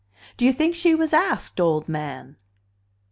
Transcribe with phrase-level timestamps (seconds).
[0.35, 2.37] "Do you think she was asked, old man?"